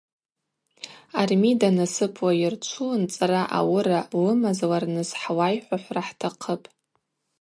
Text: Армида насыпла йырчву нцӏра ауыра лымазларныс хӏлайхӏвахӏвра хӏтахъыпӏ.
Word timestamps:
Армида 1.21 1.69
насыпла 1.79 2.31
йырчву 2.41 2.87
нцӏра 3.03 3.41
ауыра 3.57 3.99
лымазларныс 4.23 5.09
хӏлайхӏвахӏвра 5.21 6.01
хӏтахъыпӏ. 6.07 6.67